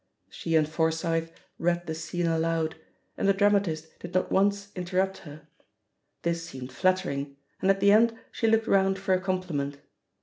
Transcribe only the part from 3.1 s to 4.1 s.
and the dramatist